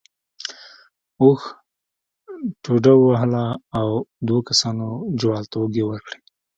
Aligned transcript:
اوښ 1.21 1.41
ټوډه 2.63 2.93
ووهله 2.97 3.45
او 3.79 3.87
دوو 4.27 4.39
کسانو 4.49 4.87
جوال 5.19 5.45
ته 5.51 5.55
اوږې 5.61 5.83
ورکړې. 5.85 6.19